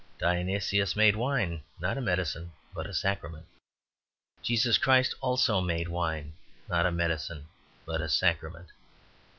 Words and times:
Dionysus 0.17 0.95
made 0.95 1.15
wine, 1.15 1.61
not 1.79 1.95
a 1.95 2.01
medicine, 2.01 2.51
but 2.73 2.87
a 2.87 2.93
sacrament. 2.95 3.45
Jesus 4.41 4.79
Christ 4.79 5.13
also 5.21 5.61
made 5.61 5.87
wine, 5.89 6.33
not 6.67 6.87
a 6.87 6.91
medicine, 6.91 7.45
but 7.85 8.01
a 8.01 8.09
sacrament. 8.09 8.69